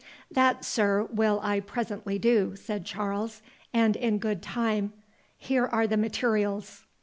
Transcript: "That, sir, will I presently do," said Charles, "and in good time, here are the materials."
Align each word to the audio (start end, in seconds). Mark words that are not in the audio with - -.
"That, 0.31 0.65
sir, 0.65 1.03
will 1.11 1.39
I 1.43 1.59
presently 1.59 2.17
do," 2.17 2.55
said 2.55 2.87
Charles, 2.87 3.43
"and 3.71 3.95
in 3.95 4.17
good 4.17 4.41
time, 4.41 4.93
here 5.37 5.67
are 5.67 5.85
the 5.85 5.95
materials." 5.95 6.87